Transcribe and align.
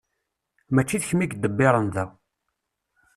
Mačči 0.73 0.97
d 1.01 1.07
kemm 1.07 1.21
i 1.21 1.25
iḍebbiren 1.33 1.87
da. 1.93 2.05